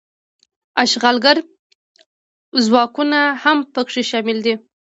اشغالګر 0.83 1.37
ځواکونه 2.65 3.19
هم 3.43 3.57
پکې 3.73 4.01
شامل 4.11 4.37
دي. 4.45 4.53